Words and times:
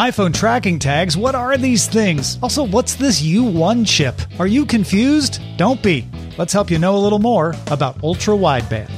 iPhone 0.00 0.32
tracking 0.32 0.78
tags, 0.78 1.14
what 1.14 1.34
are 1.34 1.58
these 1.58 1.86
things? 1.86 2.38
Also, 2.42 2.64
what's 2.64 2.94
this 2.94 3.20
U1 3.20 3.86
chip? 3.86 4.18
Are 4.38 4.46
you 4.46 4.64
confused? 4.64 5.42
Don't 5.58 5.82
be. 5.82 6.08
Let's 6.38 6.54
help 6.54 6.70
you 6.70 6.78
know 6.78 6.96
a 6.96 7.04
little 7.04 7.18
more 7.18 7.54
about 7.66 8.02
ultra 8.02 8.34
wideband. 8.34 8.90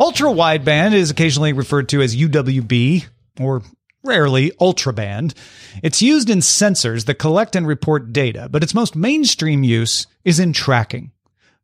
Ultra 0.00 0.30
wideband 0.30 0.94
is 0.94 1.10
occasionally 1.10 1.52
referred 1.52 1.90
to 1.90 2.00
as 2.00 2.16
UWB 2.16 3.04
or 3.38 3.60
rarely 4.02 4.50
ultraband. 4.52 5.34
It's 5.82 6.00
used 6.00 6.30
in 6.30 6.38
sensors 6.38 7.04
that 7.04 7.16
collect 7.16 7.54
and 7.54 7.66
report 7.66 8.14
data, 8.14 8.48
but 8.50 8.62
its 8.62 8.72
most 8.72 8.96
mainstream 8.96 9.62
use 9.62 10.06
is 10.24 10.40
in 10.40 10.54
tracking. 10.54 11.10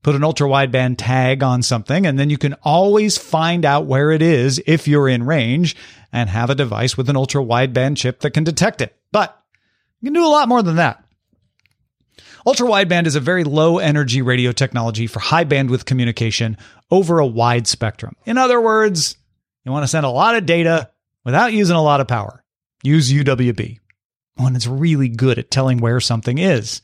Put 0.02 0.14
an 0.14 0.24
ultra 0.24 0.48
wideband 0.48 0.96
tag 0.96 1.42
on 1.42 1.62
something, 1.62 2.06
and 2.06 2.18
then 2.18 2.30
you 2.30 2.38
can 2.38 2.54
always 2.62 3.18
find 3.18 3.66
out 3.66 3.84
where 3.84 4.10
it 4.10 4.22
is 4.22 4.62
if 4.66 4.88
you're 4.88 5.08
in 5.08 5.24
range 5.24 5.76
and 6.10 6.30
have 6.30 6.48
a 6.48 6.54
device 6.54 6.96
with 6.96 7.10
an 7.10 7.16
ultra 7.16 7.42
wideband 7.42 7.98
chip 7.98 8.20
that 8.20 8.30
can 8.30 8.44
detect 8.44 8.80
it. 8.80 8.96
But 9.12 9.38
you 10.00 10.06
can 10.06 10.14
do 10.14 10.26
a 10.26 10.28
lot 10.28 10.48
more 10.48 10.62
than 10.62 10.76
that. 10.76 11.04
Ultra 12.46 12.66
wideband 12.66 13.06
is 13.06 13.16
a 13.16 13.20
very 13.20 13.44
low 13.44 13.78
energy 13.78 14.22
radio 14.22 14.52
technology 14.52 15.06
for 15.06 15.20
high 15.20 15.44
bandwidth 15.44 15.84
communication 15.84 16.56
over 16.90 17.18
a 17.18 17.26
wide 17.26 17.66
spectrum. 17.66 18.16
In 18.24 18.38
other 18.38 18.60
words, 18.60 19.16
you 19.64 19.72
want 19.72 19.82
to 19.82 19.88
send 19.88 20.06
a 20.06 20.10
lot 20.10 20.36
of 20.36 20.46
data 20.46 20.90
without 21.24 21.52
using 21.52 21.76
a 21.76 21.82
lot 21.82 22.00
of 22.00 22.08
power. 22.08 22.42
Use 22.82 23.12
UWB 23.12 23.78
when 24.36 24.56
it's 24.56 24.66
really 24.66 25.08
good 25.08 25.38
at 25.38 25.50
telling 25.50 25.78
where 25.78 26.00
something 26.00 26.38
is. 26.38 26.80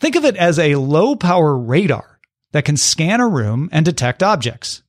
Think 0.00 0.16
of 0.16 0.24
it 0.24 0.36
as 0.36 0.58
a 0.58 0.76
low 0.76 1.14
power 1.14 1.54
radar 1.56 2.13
that 2.54 2.64
can 2.64 2.76
scan 2.76 3.20
a 3.20 3.26
room 3.26 3.68
and 3.72 3.84
detect 3.84 4.22
objects. 4.22 4.84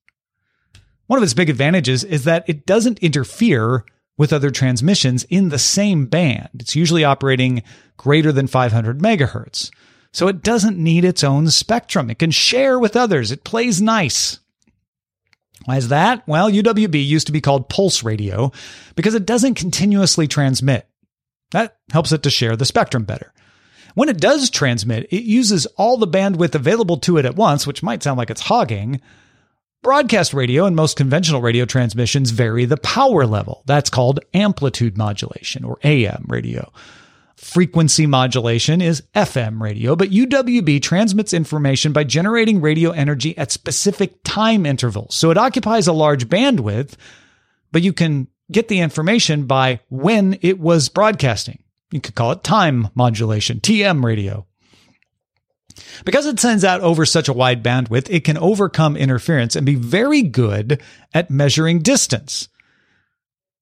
One 1.07 1.17
of 1.17 1.23
its 1.23 1.33
big 1.33 1.49
advantages 1.49 2.03
is 2.03 2.23
that 2.25 2.45
it 2.47 2.67
doesn't 2.67 2.99
interfere 2.99 3.83
with 4.19 4.31
other 4.31 4.51
transmissions 4.51 5.23
in 5.25 5.49
the 5.49 5.57
same 5.57 6.05
band. 6.05 6.49
It's 6.59 6.75
usually 6.75 7.03
operating 7.03 7.63
greater 7.97 8.31
than 8.31 8.45
500 8.45 8.99
megahertz. 8.99 9.71
So 10.13 10.27
it 10.27 10.43
doesn't 10.43 10.77
need 10.77 11.05
its 11.05 11.23
own 11.23 11.49
spectrum. 11.49 12.11
It 12.11 12.19
can 12.19 12.29
share 12.29 12.77
with 12.77 12.95
others. 12.95 13.31
It 13.31 13.43
plays 13.43 13.81
nice. 13.81 14.39
Why 15.65 15.77
is 15.77 15.87
that? 15.87 16.21
Well, 16.27 16.51
UWB 16.51 17.03
used 17.03 17.25
to 17.25 17.33
be 17.33 17.41
called 17.41 17.67
pulse 17.67 18.03
radio 18.03 18.51
because 18.95 19.15
it 19.15 19.25
doesn't 19.25 19.55
continuously 19.55 20.27
transmit. 20.27 20.87
That 21.49 21.77
helps 21.91 22.11
it 22.11 22.21
to 22.23 22.29
share 22.29 22.55
the 22.55 22.63
spectrum 22.63 23.05
better. 23.05 23.33
When 23.95 24.09
it 24.09 24.19
does 24.19 24.49
transmit, 24.49 25.07
it 25.09 25.23
uses 25.23 25.65
all 25.77 25.97
the 25.97 26.07
bandwidth 26.07 26.53
available 26.53 26.97
to 26.97 27.17
it 27.17 27.25
at 27.25 27.35
once, 27.35 27.65
which 27.65 27.81
might 27.81 28.03
sound 28.03 28.17
like 28.17 28.29
it's 28.29 28.41
hogging. 28.41 29.01
Broadcast 29.81 30.33
radio 30.33 30.65
and 30.65 30.75
most 30.75 30.97
conventional 30.97 31.41
radio 31.41 31.63
transmissions 31.63 32.31
vary 32.31 32.65
the 32.65 32.77
power 32.77 33.25
level. 33.25 33.63
That's 33.65 33.89
called 33.89 34.19
amplitude 34.33 34.97
modulation 34.97 35.63
or 35.63 35.79
AM 35.83 36.25
radio. 36.27 36.71
Frequency 37.37 38.05
modulation 38.05 38.81
is 38.81 39.03
FM 39.13 39.61
radio, 39.61 39.95
but 39.95 40.09
UWB 40.09 40.81
transmits 40.81 41.33
information 41.33 41.93
by 41.93 42.03
generating 42.03 42.59
radio 42.59 42.91
energy 42.91 43.37
at 43.37 43.51
specific 43.51 44.15
time 44.23 44.65
intervals. 44.65 45.15
So 45.15 45.31
it 45.31 45.37
occupies 45.37 45.87
a 45.87 45.93
large 45.93 46.27
bandwidth, 46.27 46.95
but 47.71 47.81
you 47.81 47.93
can 47.93 48.27
get 48.51 48.67
the 48.67 48.79
information 48.79 49.45
by 49.45 49.79
when 49.89 50.37
it 50.41 50.59
was 50.59 50.89
broadcasting. 50.89 51.59
You 51.95 52.01
could 52.01 52.13
call 52.13 52.33
it 52.33 52.43
time 52.43 52.89
modulation, 52.93 53.61
TM 53.61 54.03
radio. 54.03 54.45
Because 56.03 56.25
it 56.25 56.41
sends 56.41 56.65
out 56.65 56.81
over 56.81 57.05
such 57.05 57.29
a 57.29 57.33
wide 57.33 57.63
bandwidth, 57.63 58.09
it 58.09 58.25
can 58.25 58.37
overcome 58.37 58.97
interference 58.97 59.55
and 59.55 59.65
be 59.65 59.75
very 59.75 60.21
good 60.21 60.81
at 61.13 61.29
measuring 61.29 61.79
distance. 61.79 62.49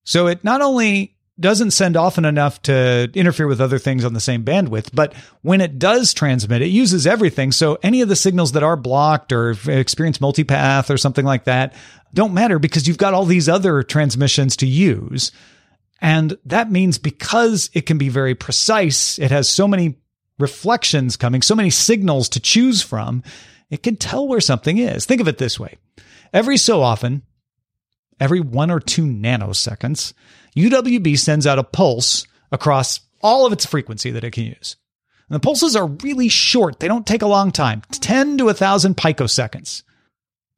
So 0.03 0.25
it 0.25 0.43
not 0.43 0.61
only 0.61 1.15
doesn't 1.39 1.71
send 1.71 1.95
often 1.95 2.25
enough 2.25 2.59
to 2.63 3.11
interfere 3.13 3.45
with 3.45 3.61
other 3.61 3.77
things 3.77 4.03
on 4.03 4.13
the 4.13 4.19
same 4.19 4.43
bandwidth, 4.43 4.89
but 4.93 5.13
when 5.43 5.61
it 5.61 5.77
does 5.77 6.15
transmit, 6.15 6.63
it 6.63 6.69
uses 6.69 7.05
everything. 7.05 7.51
So 7.51 7.77
any 7.83 8.01
of 8.01 8.09
the 8.09 8.15
signals 8.15 8.53
that 8.53 8.63
are 8.63 8.75
blocked 8.75 9.31
or 9.31 9.51
experience 9.67 10.17
multipath 10.17 10.89
or 10.89 10.97
something 10.97 11.25
like 11.25 11.43
that 11.43 11.75
don't 12.15 12.33
matter 12.33 12.57
because 12.57 12.87
you've 12.87 12.97
got 12.97 13.13
all 13.13 13.25
these 13.25 13.47
other 13.47 13.83
transmissions 13.83 14.57
to 14.57 14.65
use. 14.65 15.31
And 16.03 16.37
that 16.45 16.69
means 16.69 16.97
because 16.97 17.69
it 17.73 17.85
can 17.85 17.97
be 17.97 18.09
very 18.09 18.35
precise, 18.35 19.17
it 19.17 19.31
has 19.31 19.49
so 19.49 19.69
many 19.69 19.95
reflections 20.37 21.15
coming, 21.15 21.41
so 21.41 21.55
many 21.55 21.69
signals 21.69 22.27
to 22.29 22.41
choose 22.41 22.81
from, 22.81 23.23
it 23.69 23.83
can 23.83 23.95
tell 23.95 24.27
where 24.27 24.41
something 24.41 24.77
is. 24.77 25.05
Think 25.05 25.21
of 25.21 25.29
it 25.29 25.37
this 25.37 25.57
way. 25.57 25.77
Every 26.33 26.57
so 26.57 26.81
often, 26.81 27.21
every 28.19 28.41
one 28.41 28.69
or 28.69 28.81
two 28.81 29.05
nanoseconds, 29.05 30.11
UWB 30.57 31.17
sends 31.17 31.47
out 31.47 31.57
a 31.57 31.63
pulse 31.63 32.27
across 32.51 32.99
all 33.21 33.45
of 33.45 33.53
its 33.53 33.65
frequency 33.65 34.11
that 34.11 34.25
it 34.25 34.31
can 34.31 34.43
use. 34.43 34.75
And 35.29 35.35
the 35.35 35.39
pulses 35.39 35.73
are 35.73 35.87
really 35.87 36.27
short. 36.27 36.81
They 36.81 36.89
don't 36.89 37.07
take 37.07 37.21
a 37.21 37.27
long 37.27 37.51
time, 37.51 37.81
10 37.91 38.39
to 38.39 38.45
1,000 38.45 38.97
picoseconds. 38.97 39.83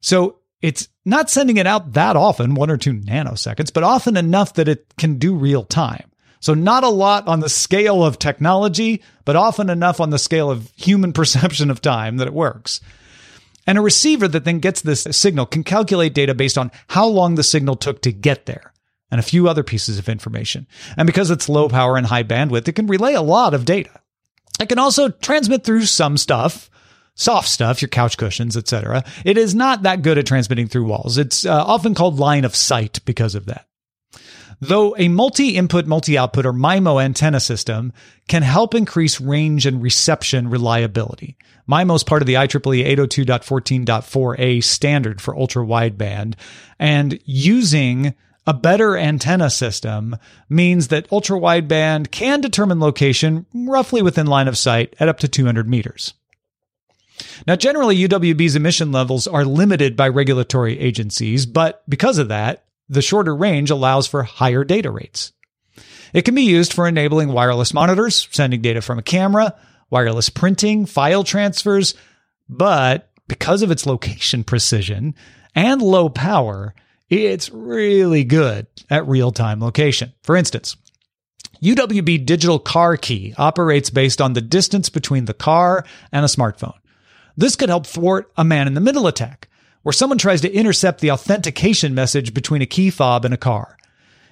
So 0.00 0.40
it's 0.66 0.88
not 1.04 1.30
sending 1.30 1.58
it 1.58 1.66
out 1.68 1.92
that 1.92 2.16
often, 2.16 2.56
one 2.56 2.72
or 2.72 2.76
two 2.76 2.92
nanoseconds, 2.92 3.72
but 3.72 3.84
often 3.84 4.16
enough 4.16 4.54
that 4.54 4.66
it 4.66 4.92
can 4.98 5.16
do 5.16 5.36
real 5.36 5.62
time. 5.62 6.10
So 6.40 6.54
not 6.54 6.82
a 6.82 6.88
lot 6.88 7.28
on 7.28 7.38
the 7.38 7.48
scale 7.48 8.04
of 8.04 8.18
technology, 8.18 9.00
but 9.24 9.36
often 9.36 9.70
enough 9.70 10.00
on 10.00 10.10
the 10.10 10.18
scale 10.18 10.50
of 10.50 10.72
human 10.74 11.12
perception 11.14 11.70
of 11.70 11.80
time 11.80 12.16
that 12.16 12.26
it 12.26 12.34
works. 12.34 12.80
And 13.64 13.78
a 13.78 13.80
receiver 13.80 14.26
that 14.26 14.44
then 14.44 14.58
gets 14.58 14.80
this 14.80 15.06
signal 15.12 15.46
can 15.46 15.62
calculate 15.62 16.14
data 16.14 16.34
based 16.34 16.58
on 16.58 16.72
how 16.88 17.06
long 17.06 17.36
the 17.36 17.44
signal 17.44 17.76
took 17.76 18.02
to 18.02 18.10
get 18.10 18.46
there 18.46 18.72
and 19.12 19.20
a 19.20 19.24
few 19.24 19.48
other 19.48 19.62
pieces 19.62 20.00
of 20.00 20.08
information. 20.08 20.66
And 20.96 21.06
because 21.06 21.30
it's 21.30 21.48
low 21.48 21.68
power 21.68 21.96
and 21.96 22.08
high 22.08 22.24
bandwidth, 22.24 22.66
it 22.66 22.72
can 22.72 22.88
relay 22.88 23.14
a 23.14 23.22
lot 23.22 23.54
of 23.54 23.64
data. 23.64 24.00
It 24.60 24.68
can 24.68 24.80
also 24.80 25.10
transmit 25.10 25.62
through 25.62 25.84
some 25.84 26.16
stuff, 26.16 26.70
soft 27.16 27.48
stuff, 27.48 27.82
your 27.82 27.88
couch 27.88 28.16
cushions, 28.16 28.56
etc. 28.56 29.02
It 29.24 29.36
is 29.36 29.54
not 29.54 29.82
that 29.82 30.02
good 30.02 30.18
at 30.18 30.26
transmitting 30.26 30.68
through 30.68 30.84
walls. 30.84 31.18
It's 31.18 31.44
uh, 31.44 31.64
often 31.64 31.94
called 31.94 32.20
line 32.20 32.44
of 32.44 32.54
sight 32.54 33.00
because 33.04 33.34
of 33.34 33.46
that. 33.46 33.66
Though 34.60 34.96
a 34.96 35.08
multi-input, 35.08 35.86
multi-output 35.86 36.46
or 36.46 36.52
MIMO 36.52 37.02
antenna 37.02 37.40
system 37.40 37.92
can 38.26 38.42
help 38.42 38.74
increase 38.74 39.20
range 39.20 39.66
and 39.66 39.82
reception 39.82 40.48
reliability. 40.48 41.36
MIMO 41.68 41.96
is 41.96 42.04
part 42.04 42.22
of 42.22 42.26
the 42.26 42.34
IEEE 42.34 42.96
802.14.4a 42.96 44.64
standard 44.64 45.20
for 45.20 45.36
ultra 45.36 45.64
wideband 45.64 46.36
and 46.78 47.20
using 47.24 48.14
a 48.46 48.54
better 48.54 48.96
antenna 48.96 49.50
system 49.50 50.16
means 50.48 50.88
that 50.88 51.10
ultra 51.12 51.38
wideband 51.38 52.10
can 52.10 52.40
determine 52.40 52.78
location 52.78 53.44
roughly 53.52 54.00
within 54.00 54.26
line 54.26 54.48
of 54.48 54.56
sight 54.56 54.94
at 55.00 55.08
up 55.08 55.18
to 55.18 55.28
200 55.28 55.68
meters. 55.68 56.14
Now, 57.46 57.56
generally, 57.56 57.96
UWB's 57.96 58.56
emission 58.56 58.92
levels 58.92 59.26
are 59.26 59.44
limited 59.44 59.96
by 59.96 60.08
regulatory 60.08 60.78
agencies, 60.78 61.46
but 61.46 61.82
because 61.88 62.18
of 62.18 62.28
that, 62.28 62.64
the 62.88 63.02
shorter 63.02 63.34
range 63.34 63.70
allows 63.70 64.06
for 64.06 64.22
higher 64.22 64.64
data 64.64 64.90
rates. 64.90 65.32
It 66.12 66.22
can 66.22 66.34
be 66.34 66.42
used 66.42 66.72
for 66.72 66.86
enabling 66.86 67.32
wireless 67.32 67.74
monitors, 67.74 68.28
sending 68.30 68.62
data 68.62 68.80
from 68.80 68.98
a 68.98 69.02
camera, 69.02 69.54
wireless 69.90 70.28
printing, 70.28 70.86
file 70.86 71.24
transfers, 71.24 71.94
but 72.48 73.10
because 73.28 73.62
of 73.62 73.70
its 73.70 73.86
location 73.86 74.44
precision 74.44 75.14
and 75.54 75.82
low 75.82 76.08
power, 76.08 76.74
it's 77.08 77.50
really 77.50 78.24
good 78.24 78.66
at 78.90 79.08
real 79.08 79.32
time 79.32 79.60
location. 79.60 80.12
For 80.22 80.36
instance, 80.36 80.76
UWB 81.62 82.24
Digital 82.24 82.58
Car 82.58 82.96
Key 82.96 83.34
operates 83.36 83.90
based 83.90 84.20
on 84.20 84.34
the 84.34 84.40
distance 84.40 84.88
between 84.88 85.24
the 85.24 85.34
car 85.34 85.84
and 86.12 86.24
a 86.24 86.28
smartphone. 86.28 86.74
This 87.36 87.56
could 87.56 87.68
help 87.68 87.86
thwart 87.86 88.30
a 88.36 88.44
man 88.44 88.66
in 88.66 88.74
the 88.74 88.80
middle 88.80 89.06
attack, 89.06 89.48
where 89.82 89.92
someone 89.92 90.18
tries 90.18 90.40
to 90.40 90.52
intercept 90.52 91.00
the 91.00 91.10
authentication 91.10 91.94
message 91.94 92.32
between 92.32 92.62
a 92.62 92.66
key 92.66 92.90
fob 92.90 93.24
and 93.24 93.34
a 93.34 93.38
car. 93.38 93.76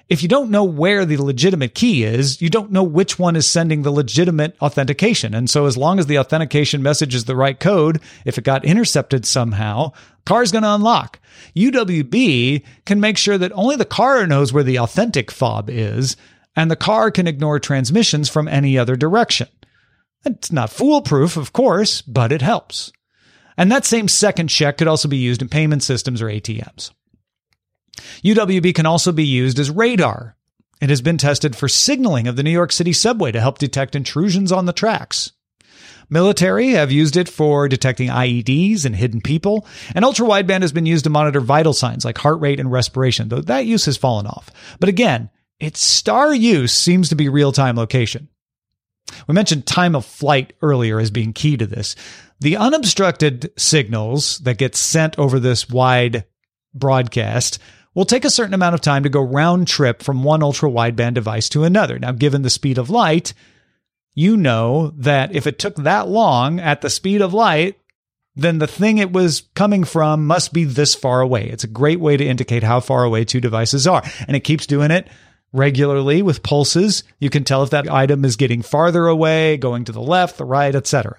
If 0.08 0.22
you 0.22 0.28
don't 0.28 0.50
know 0.50 0.64
where 0.64 1.06
the 1.06 1.16
legitimate 1.16 1.74
key 1.74 2.04
is, 2.04 2.42
you 2.42 2.50
don't 2.50 2.72
know 2.72 2.82
which 2.82 3.18
one 3.18 3.36
is 3.36 3.46
sending 3.46 3.82
the 3.82 3.90
legitimate 3.90 4.54
authentication. 4.60 5.34
And 5.34 5.48
so 5.48 5.64
as 5.64 5.78
long 5.78 5.98
as 5.98 6.06
the 6.06 6.18
authentication 6.18 6.82
message 6.82 7.14
is 7.14 7.24
the 7.24 7.36
right 7.36 7.58
code, 7.58 8.00
if 8.26 8.36
it 8.36 8.44
got 8.44 8.66
intercepted 8.66 9.24
somehow, 9.24 9.92
car's 10.26 10.52
going 10.52 10.62
to 10.62 10.74
unlock. 10.74 11.20
UWB 11.56 12.62
can 12.84 13.00
make 13.00 13.16
sure 13.16 13.38
that 13.38 13.52
only 13.52 13.76
the 13.76 13.86
car 13.86 14.26
knows 14.26 14.52
where 14.52 14.62
the 14.62 14.78
authentic 14.78 15.30
fob 15.30 15.70
is, 15.70 16.16
and 16.54 16.70
the 16.70 16.76
car 16.76 17.10
can 17.10 17.26
ignore 17.26 17.58
transmissions 17.58 18.28
from 18.28 18.46
any 18.46 18.78
other 18.78 18.96
direction. 18.96 19.48
It's 20.24 20.52
not 20.52 20.70
foolproof, 20.70 21.36
of 21.36 21.52
course, 21.52 22.02
but 22.02 22.32
it 22.32 22.42
helps. 22.42 22.92
And 23.56 23.70
that 23.70 23.84
same 23.84 24.08
second 24.08 24.48
check 24.48 24.78
could 24.78 24.88
also 24.88 25.08
be 25.08 25.16
used 25.16 25.42
in 25.42 25.48
payment 25.48 25.82
systems 25.82 26.20
or 26.20 26.26
ATMs. 26.26 26.90
UWB 28.22 28.74
can 28.74 28.86
also 28.86 29.12
be 29.12 29.24
used 29.24 29.58
as 29.58 29.70
radar. 29.70 30.36
It 30.80 30.90
has 30.90 31.00
been 31.00 31.18
tested 31.18 31.54
for 31.54 31.68
signaling 31.68 32.26
of 32.26 32.36
the 32.36 32.42
New 32.42 32.50
York 32.50 32.72
City 32.72 32.92
subway 32.92 33.32
to 33.32 33.40
help 33.40 33.58
detect 33.58 33.94
intrusions 33.94 34.50
on 34.50 34.66
the 34.66 34.72
tracks. 34.72 35.32
Military 36.10 36.70
have 36.70 36.92
used 36.92 37.16
it 37.16 37.28
for 37.28 37.68
detecting 37.68 38.08
IEDs 38.08 38.84
and 38.84 38.94
hidden 38.94 39.20
people, 39.20 39.66
and 39.94 40.04
ultra 40.04 40.26
wideband 40.26 40.62
has 40.62 40.72
been 40.72 40.86
used 40.86 41.04
to 41.04 41.10
monitor 41.10 41.40
vital 41.40 41.72
signs 41.72 42.04
like 42.04 42.18
heart 42.18 42.40
rate 42.40 42.60
and 42.60 42.70
respiration, 42.70 43.28
though 43.28 43.40
that 43.40 43.66
use 43.66 43.86
has 43.86 43.96
fallen 43.96 44.26
off. 44.26 44.50
But 44.80 44.88
again, 44.88 45.30
its 45.58 45.80
star 45.80 46.34
use 46.34 46.72
seems 46.72 47.08
to 47.08 47.14
be 47.14 47.28
real 47.28 47.52
time 47.52 47.76
location. 47.76 48.28
We 49.26 49.34
mentioned 49.34 49.66
time 49.66 49.94
of 49.94 50.04
flight 50.04 50.52
earlier 50.62 50.98
as 50.98 51.10
being 51.10 51.32
key 51.32 51.56
to 51.56 51.66
this. 51.66 51.96
The 52.40 52.56
unobstructed 52.56 53.52
signals 53.56 54.38
that 54.38 54.58
get 54.58 54.74
sent 54.74 55.18
over 55.18 55.38
this 55.38 55.68
wide 55.68 56.24
broadcast 56.74 57.58
will 57.94 58.04
take 58.04 58.24
a 58.24 58.30
certain 58.30 58.54
amount 58.54 58.74
of 58.74 58.80
time 58.80 59.04
to 59.04 59.08
go 59.08 59.22
round 59.22 59.68
trip 59.68 60.02
from 60.02 60.24
one 60.24 60.42
ultra 60.42 60.68
wideband 60.68 61.14
device 61.14 61.48
to 61.50 61.64
another. 61.64 61.98
Now, 61.98 62.12
given 62.12 62.42
the 62.42 62.50
speed 62.50 62.76
of 62.76 62.90
light, 62.90 63.34
you 64.14 64.36
know 64.36 64.92
that 64.96 65.34
if 65.34 65.46
it 65.46 65.58
took 65.58 65.76
that 65.76 66.08
long 66.08 66.60
at 66.60 66.80
the 66.80 66.90
speed 66.90 67.22
of 67.22 67.32
light, 67.32 67.78
then 68.36 68.58
the 68.58 68.66
thing 68.66 68.98
it 68.98 69.12
was 69.12 69.48
coming 69.54 69.84
from 69.84 70.26
must 70.26 70.52
be 70.52 70.64
this 70.64 70.94
far 70.94 71.20
away. 71.20 71.48
It's 71.48 71.64
a 71.64 71.68
great 71.68 72.00
way 72.00 72.16
to 72.16 72.26
indicate 72.26 72.64
how 72.64 72.80
far 72.80 73.04
away 73.04 73.24
two 73.24 73.40
devices 73.40 73.86
are. 73.86 74.02
And 74.26 74.36
it 74.36 74.40
keeps 74.40 74.66
doing 74.66 74.90
it 74.90 75.08
regularly 75.54 76.20
with 76.20 76.42
pulses. 76.42 77.04
You 77.20 77.30
can 77.30 77.44
tell 77.44 77.62
if 77.62 77.70
that 77.70 77.90
item 77.90 78.24
is 78.24 78.36
getting 78.36 78.60
farther 78.60 79.06
away, 79.06 79.56
going 79.56 79.84
to 79.84 79.92
the 79.92 80.02
left, 80.02 80.36
the 80.36 80.44
right, 80.44 80.74
etc. 80.74 81.16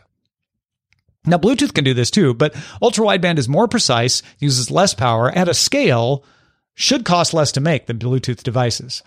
Now, 1.26 1.38
Bluetooth 1.38 1.74
can 1.74 1.86
do 1.86 1.96
this 1.96 2.12
too, 2.12 2.36
but 2.36 2.54
ultra 2.82 3.06
wideband 3.06 3.40
is 3.40 3.50
more 3.50 3.68
precise, 3.68 4.22
uses 4.38 4.70
less 4.70 4.94
power 4.94 5.32
at 5.32 5.50
a 5.50 5.54
scale, 5.56 6.24
should 6.76 7.06
cost 7.06 7.34
less 7.34 7.52
to 7.54 7.62
make 7.62 7.88
than 7.88 7.98
Bluetooth 7.98 8.44
devices. 8.44 9.02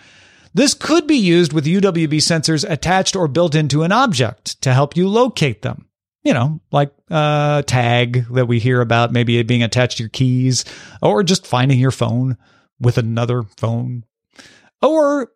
This 0.54 0.74
could 0.74 1.06
be 1.06 1.18
used 1.18 1.52
with 1.52 1.66
UWB 1.66 2.14
sensors 2.14 2.68
attached 2.68 3.14
or 3.14 3.28
built 3.28 3.54
into 3.54 3.82
an 3.82 3.92
object 3.92 4.60
to 4.62 4.72
help 4.72 4.96
you 4.96 5.08
locate 5.08 5.62
them. 5.62 5.84
You 6.24 6.34
know, 6.34 6.60
like 6.72 6.92
a 7.10 7.62
tag 7.66 8.26
that 8.32 8.48
we 8.48 8.58
hear 8.58 8.80
about, 8.80 9.12
maybe 9.12 9.38
it 9.38 9.46
being 9.46 9.62
attached 9.62 9.98
to 9.98 10.02
your 10.02 10.10
keys, 10.10 10.64
or 11.00 11.22
just 11.22 11.46
finding 11.46 11.78
your 11.78 11.92
phone 11.92 12.36
with 12.80 12.98
another 12.98 13.44
phone. 13.56 14.04
Or 14.82 15.32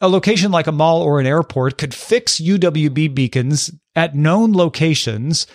a 0.00 0.08
location 0.08 0.50
like 0.50 0.66
a 0.66 0.72
mall 0.72 1.02
or 1.02 1.20
an 1.20 1.26
airport 1.26 1.78
could 1.78 1.94
fix 1.94 2.40
UWB 2.40 3.14
beacons 3.14 3.70
at 3.94 4.14
known 4.14 4.52
locations 4.52 5.46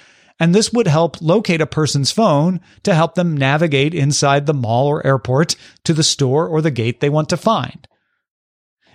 and 0.42 0.56
this 0.56 0.74
would 0.74 0.88
help 0.88 1.22
locate 1.22 1.62
a 1.62 1.68
person's 1.68 2.10
phone 2.10 2.62
to 2.82 2.96
help 2.96 3.14
them 3.14 3.38
navigate 3.38 3.94
inside 3.94 4.48
the 4.48 4.56
mall 4.56 4.88
or 4.88 5.06
airport 5.06 5.56
to 5.84 5.94
the 5.94 6.02
store 6.02 6.48
or 6.48 6.64
the 6.64 6.72
gate 6.72 7.00
they 7.00 7.10
want 7.10 7.30
to 7.30 7.38
find. 7.38 7.88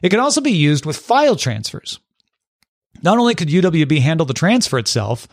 It 0.02 0.08
can 0.08 0.18
also 0.18 0.40
be 0.40 0.50
used 0.50 0.84
with 0.84 0.96
file 0.96 1.36
transfers. 1.36 2.00
Not 3.00 3.18
only 3.18 3.36
could 3.36 3.46
UWB 3.46 4.00
handle 4.00 4.26
the 4.26 4.34
transfer 4.34 4.76
itself, 4.76 5.28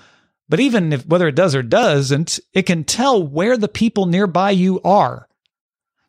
but 0.47 0.59
even 0.59 0.93
if 0.93 1.03
whether 1.07 1.27
it 1.27 1.35
does 1.35 1.55
or 1.55 1.63
doesn't, 1.63 2.39
it 2.53 2.67
can 2.67 2.83
tell 2.83 3.25
where 3.25 3.57
the 3.57 3.67
people 3.67 4.05
nearby 4.05 4.51
you 4.51 4.81
are. 4.83 5.27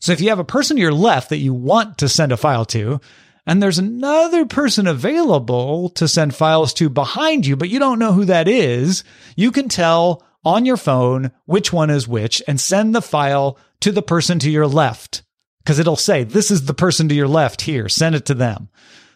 So 0.04 0.12
if 0.12 0.20
you 0.20 0.28
have 0.28 0.38
a 0.38 0.44
person 0.44 0.76
to 0.76 0.82
your 0.82 0.92
left 0.92 1.30
that 1.30 1.38
you 1.38 1.54
want 1.54 1.96
to 1.96 2.10
send 2.10 2.30
a 2.30 2.36
file 2.36 2.66
to, 2.66 3.00
and 3.46 3.62
there's 3.62 3.78
another 3.78 4.44
person 4.44 4.86
available 4.86 5.88
to 5.94 6.06
send 6.06 6.34
files 6.34 6.74
to 6.74 6.90
behind 6.90 7.46
you, 7.46 7.56
but 7.56 7.70
you 7.70 7.78
don't 7.78 7.98
know 7.98 8.12
who 8.12 8.26
that 8.26 8.46
is, 8.46 9.02
you 9.34 9.50
can 9.50 9.70
tell 9.70 10.22
on 10.44 10.66
your 10.66 10.76
phone 10.76 11.32
which 11.46 11.72
one 11.72 11.88
is 11.88 12.06
which 12.06 12.42
and 12.46 12.60
send 12.60 12.94
the 12.94 13.00
file 13.00 13.56
to 13.80 13.92
the 13.92 14.02
person 14.02 14.38
to 14.40 14.50
your 14.50 14.66
left. 14.66 15.22
Because 15.60 15.78
it'll 15.78 15.96
say, 15.96 16.22
this 16.22 16.50
is 16.50 16.66
the 16.66 16.74
person 16.74 17.08
to 17.08 17.14
your 17.14 17.26
left 17.26 17.62
here, 17.62 17.88
send 17.88 18.14
it 18.14 18.26
to 18.26 18.34
them. 18.34 18.68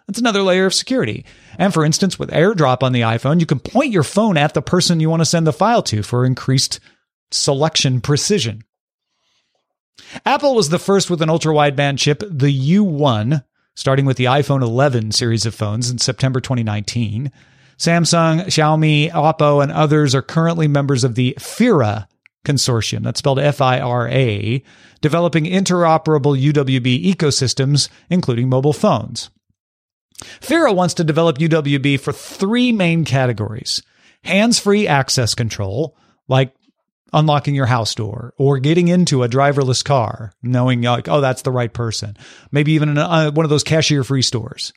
That's 0.06 0.20
another 0.20 0.40
layer 0.40 0.64
of 0.64 0.73
security. 0.73 1.26
And 1.58 1.75
for 1.75 1.85
instance, 1.85 2.19
with 2.19 2.31
AirDrop 2.31 2.82
on 2.82 2.93
the 2.93 3.02
iPhone, 3.02 3.40
you 3.40 3.46
can 3.46 3.61
point 3.61 3.93
your 3.93 4.05
phone 4.05 4.38
at 4.38 4.55
the 4.55 4.62
person 4.62 5.00
you 5.00 5.11
want 5.11 5.20
to 5.20 5.26
send 5.26 5.46
the 5.46 5.52
file 5.52 5.82
to 5.82 6.02
for 6.02 6.25
increased 6.25 6.81
selection 7.31 8.00
precision. 8.00 8.64
Apple 10.25 10.55
was 10.55 10.69
the 10.69 10.79
first 10.79 11.11
with 11.11 11.23
an 11.23 11.31
ultra 11.31 11.53
wideband 11.53 11.99
chip, 11.99 12.23
the 12.29 12.77
U1, 12.77 13.45
starting 13.75 14.06
with 14.06 14.17
the 14.17 14.25
iPhone 14.25 14.62
11 14.62 15.12
series 15.12 15.47
of 15.47 15.55
phones 15.55 15.91
in 15.91 15.99
September 15.99 16.41
2019. 16.41 17.31
Samsung, 17.77 18.47
Xiaomi, 18.47 19.11
Oppo, 19.12 19.62
and 19.62 19.71
others 19.71 20.15
are 20.15 20.23
currently 20.23 20.67
members 20.67 21.05
of 21.05 21.15
the 21.15 21.37
FIRA 21.39 22.09
consortium, 22.45 23.03
that's 23.03 23.19
spelled 23.19 23.39
F 23.39 23.61
I 23.61 23.79
R 23.79 24.09
A, 24.09 24.62
developing 25.00 25.45
interoperable 25.45 26.41
UWB 26.41 27.05
ecosystems, 27.05 27.89
including 28.11 28.49
mobile 28.49 28.73
phones. 28.73 29.31
FIRA 30.41 30.73
wants 30.73 30.95
to 30.95 31.05
develop 31.05 31.39
UWB 31.39 32.00
for 32.00 32.12
three 32.12 32.73
main 32.73 33.05
categories 33.05 33.83
hands 34.25 34.59
free 34.59 34.89
access 34.89 35.35
control, 35.35 35.97
like 36.27 36.52
unlocking 37.12 37.55
your 37.55 37.67
house 37.67 37.95
door 37.95 38.35
or 38.37 38.59
getting 38.59 38.88
into 38.88 39.23
a 39.23 39.29
driverless 39.29 39.85
car, 39.85 40.33
knowing 40.43 40.83
like, 40.83 41.09
oh, 41.09 41.21
that's 41.21 41.43
the 41.43 41.53
right 41.53 41.73
person. 41.73 42.17
Maybe 42.53 42.73
even 42.73 42.99
uh, 42.99 43.31
one 43.31 43.45
of 43.45 43.50
those 43.50 43.65
cashier 43.65 44.05
free 44.05 44.23
stores. 44.23 44.73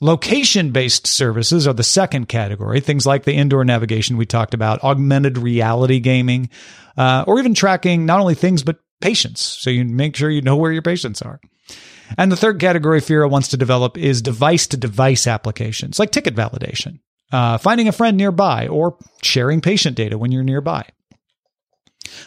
Location 0.00 0.72
based 0.72 1.06
services 1.06 1.66
are 1.66 1.72
the 1.72 1.82
second 1.82 2.28
category. 2.28 2.80
Things 2.80 3.06
like 3.06 3.24
the 3.24 3.32
indoor 3.32 3.64
navigation 3.64 4.18
we 4.18 4.26
talked 4.26 4.52
about, 4.52 4.84
augmented 4.84 5.38
reality 5.38 6.00
gaming, 6.00 6.50
uh, 6.98 7.24
or 7.26 7.38
even 7.38 7.54
tracking 7.54 8.04
not 8.04 8.20
only 8.20 8.34
things, 8.34 8.62
but 8.62 8.78
patients. 9.00 9.40
So 9.40 9.70
you 9.70 9.84
make 9.84 10.14
sure 10.14 10.30
you 10.30 10.42
know 10.42 10.56
where 10.56 10.72
your 10.72 10.82
patients 10.82 11.22
are. 11.22 11.40
And 12.18 12.30
the 12.30 12.36
third 12.36 12.60
category 12.60 13.00
FIRA 13.00 13.28
wants 13.28 13.48
to 13.48 13.56
develop 13.56 13.96
is 13.98 14.22
device 14.22 14.66
to 14.68 14.76
device 14.76 15.26
applications 15.26 15.98
like 15.98 16.10
ticket 16.10 16.34
validation, 16.34 17.00
uh, 17.32 17.58
finding 17.58 17.88
a 17.88 17.92
friend 17.92 18.16
nearby, 18.16 18.68
or 18.68 18.98
sharing 19.22 19.60
patient 19.60 19.96
data 19.96 20.18
when 20.18 20.30
you're 20.30 20.44
nearby. 20.44 20.86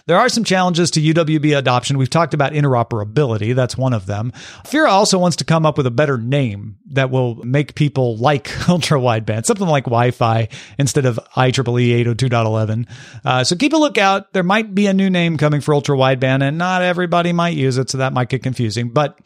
There 0.05 0.17
are 0.17 0.29
some 0.29 0.43
challenges 0.43 0.91
to 0.91 1.01
UWB 1.01 1.57
adoption. 1.57 1.98
We've 1.98 2.09
talked 2.09 2.33
about 2.33 2.53
interoperability. 2.53 3.55
That's 3.55 3.77
one 3.77 3.93
of 3.93 4.05
them. 4.05 4.31
FIRA 4.65 4.89
also 4.89 5.17
wants 5.17 5.38
to 5.38 5.45
come 5.45 5.65
up 5.65 5.77
with 5.77 5.86
a 5.86 5.91
better 5.91 6.17
name 6.17 6.77
that 6.91 7.12
will 7.12 7.36
make 7.36 7.75
people 7.75 8.17
like 8.17 8.50
ultra 8.69 9.00
wideband, 9.00 9.45
something 9.45 9.67
like 9.67 9.86
Wi 9.86 10.12
Fi 10.12 10.50
instead 10.77 11.05
of 11.05 11.19
IEEE 11.36 12.05
802.11. 12.05 12.89
Uh, 13.25 13.43
so 13.43 13.55
keep 13.55 13.74
a 13.74 13.77
lookout. 13.77 14.33
There 14.33 14.43
might 14.43 14.74
be 14.74 14.88
a 14.88 14.93
new 14.93 15.09
name 15.09 15.38
coming 15.38 15.62
for 15.62 15.74
ultra 15.74 15.95
wideband, 15.95 16.43
and 16.43 16.57
not 16.57 16.81
everybody 16.81 17.33
might 17.33 17.55
use 17.55 17.77
it. 17.77 17.89
So 17.89 18.00
that 18.00 18.13
might 18.13 18.29
get 18.29 18.43
confusing. 18.43 18.89
But 18.89 19.19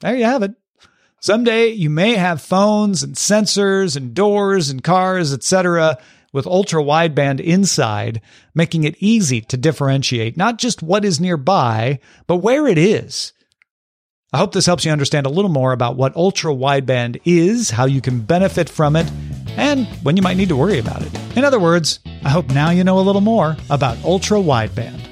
there 0.00 0.16
you 0.16 0.24
have 0.24 0.42
it. 0.42 0.52
Someday 1.20 1.68
you 1.68 1.88
may 1.88 2.14
have 2.16 2.42
phones 2.42 3.04
and 3.04 3.14
sensors 3.14 3.96
and 3.96 4.12
doors 4.12 4.70
and 4.70 4.82
cars, 4.82 5.32
etc 5.32 5.98
with 6.32 6.46
ultra 6.46 6.82
wideband 6.82 7.40
inside, 7.40 8.20
making 8.54 8.84
it 8.84 8.96
easy 8.98 9.40
to 9.42 9.56
differentiate 9.56 10.36
not 10.36 10.58
just 10.58 10.82
what 10.82 11.04
is 11.04 11.20
nearby, 11.20 11.98
but 12.26 12.36
where 12.36 12.66
it 12.66 12.78
is. 12.78 13.32
I 14.32 14.38
hope 14.38 14.52
this 14.52 14.66
helps 14.66 14.84
you 14.86 14.92
understand 14.92 15.26
a 15.26 15.30
little 15.30 15.50
more 15.50 15.72
about 15.72 15.96
what 15.96 16.16
ultra 16.16 16.52
wideband 16.52 17.20
is, 17.26 17.68
how 17.68 17.84
you 17.84 18.00
can 18.00 18.20
benefit 18.20 18.68
from 18.68 18.96
it, 18.96 19.10
and 19.58 19.86
when 20.02 20.16
you 20.16 20.22
might 20.22 20.38
need 20.38 20.48
to 20.48 20.56
worry 20.56 20.78
about 20.78 21.02
it. 21.02 21.36
In 21.36 21.44
other 21.44 21.60
words, 21.60 22.00
I 22.24 22.30
hope 22.30 22.48
now 22.48 22.70
you 22.70 22.82
know 22.82 22.98
a 22.98 23.00
little 23.00 23.20
more 23.20 23.56
about 23.68 24.02
ultra 24.04 24.38
wideband. 24.38 25.11